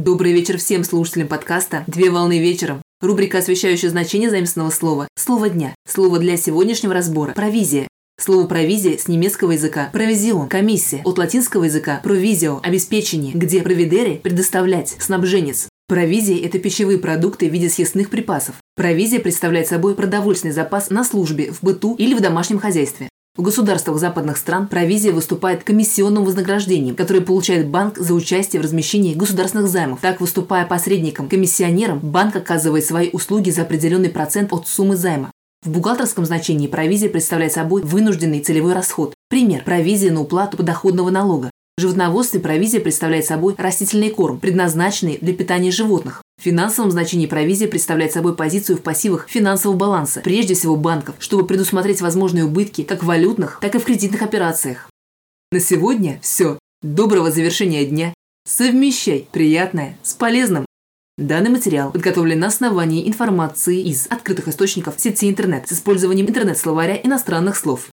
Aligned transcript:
Добрый 0.00 0.32
вечер 0.32 0.56
всем 0.56 0.82
слушателям 0.82 1.28
подкаста 1.28 1.84
«Две 1.86 2.08
волны 2.08 2.40
вечером». 2.40 2.80
Рубрика, 3.02 3.36
освещающая 3.36 3.90
значение 3.90 4.30
заимственного 4.30 4.70
слова 4.70 5.06
«Слово 5.14 5.50
дня». 5.50 5.74
Слово 5.86 6.18
для 6.18 6.38
сегодняшнего 6.38 6.94
разбора– 6.94 7.32
«провизия». 7.36 7.86
Слово 8.18 8.46
«провизия» 8.46 8.96
с 8.96 9.08
немецкого 9.08 9.50
языка 9.50 9.90
«провизион»– 9.92 10.48
комиссия, 10.48 11.02
от 11.04 11.18
латинского 11.18 11.64
языка 11.64 12.00
«провизио»– 12.02 12.60
обеспечение, 12.62 13.34
где 13.34 13.60
«провидере»– 13.60 14.14
предоставлять, 14.22 14.96
снабженец. 14.98 15.68
Провизия– 15.86 16.42
это 16.46 16.58
пищевые 16.58 16.96
продукты 16.96 17.50
в 17.50 17.52
виде 17.52 17.68
съестных 17.68 18.08
припасов. 18.08 18.54
Провизия 18.76 19.20
представляет 19.20 19.68
собой 19.68 19.94
продовольственный 19.94 20.54
запас 20.54 20.88
на 20.88 21.04
службе, 21.04 21.52
в 21.52 21.62
быту 21.62 21.94
или 21.96 22.14
в 22.14 22.22
домашнем 22.22 22.58
хозяйстве. 22.58 23.09
В 23.40 23.42
государствах 23.42 23.98
западных 23.98 24.36
стран 24.36 24.68
провизия 24.68 25.12
выступает 25.12 25.64
комиссионным 25.64 26.26
вознаграждением, 26.26 26.94
которое 26.94 27.22
получает 27.22 27.68
банк 27.68 27.96
за 27.96 28.12
участие 28.12 28.60
в 28.60 28.64
размещении 28.66 29.14
государственных 29.14 29.68
займов. 29.68 30.00
Так, 30.02 30.20
выступая 30.20 30.66
посредником, 30.66 31.26
комиссионером, 31.26 32.00
банк 32.00 32.36
оказывает 32.36 32.84
свои 32.84 33.08
услуги 33.14 33.48
за 33.48 33.62
определенный 33.62 34.10
процент 34.10 34.52
от 34.52 34.68
суммы 34.68 34.94
займа. 34.94 35.30
В 35.64 35.70
бухгалтерском 35.70 36.26
значении 36.26 36.66
провизия 36.66 37.08
представляет 37.08 37.54
собой 37.54 37.80
вынужденный 37.80 38.40
целевой 38.40 38.74
расход. 38.74 39.14
Пример– 39.30 39.64
провизия 39.64 40.12
на 40.12 40.20
уплату 40.20 40.58
подоходного 40.58 41.08
налога. 41.08 41.50
В 41.80 41.82
животноводстве 41.82 42.40
провизия 42.40 42.78
представляет 42.78 43.24
собой 43.24 43.54
растительный 43.56 44.10
корм, 44.10 44.38
предназначенный 44.38 45.16
для 45.18 45.32
питания 45.32 45.70
животных. 45.70 46.22
В 46.38 46.42
финансовом 46.42 46.90
значении 46.90 47.24
провизия 47.24 47.68
представляет 47.68 48.12
собой 48.12 48.36
позицию 48.36 48.76
в 48.76 48.82
пассивах 48.82 49.30
финансового 49.30 49.78
баланса, 49.78 50.20
прежде 50.20 50.52
всего 50.52 50.76
банков, 50.76 51.14
чтобы 51.20 51.46
предусмотреть 51.46 52.02
возможные 52.02 52.44
убытки 52.44 52.82
как 52.82 53.02
в 53.02 53.06
валютных, 53.06 53.60
так 53.62 53.74
и 53.74 53.78
в 53.78 53.84
кредитных 53.84 54.20
операциях. 54.20 54.90
На 55.52 55.58
сегодня 55.58 56.18
все. 56.20 56.58
Доброго 56.82 57.30
завершения 57.30 57.86
дня. 57.86 58.12
Совмещай 58.46 59.26
приятное 59.32 59.96
с 60.02 60.12
полезным. 60.12 60.66
Данный 61.16 61.48
материал 61.48 61.92
подготовлен 61.92 62.40
на 62.40 62.48
основании 62.48 63.08
информации 63.08 63.80
из 63.80 64.06
открытых 64.10 64.48
источников 64.48 64.96
сети 64.98 65.30
интернет 65.30 65.66
с 65.66 65.72
использованием 65.72 66.28
интернет-словаря 66.28 67.00
иностранных 67.02 67.56
слов. 67.56 67.90